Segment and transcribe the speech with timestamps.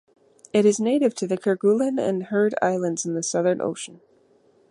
[0.51, 4.01] It is native to the Kerguelen and Heard Islands in the Southern Ocean.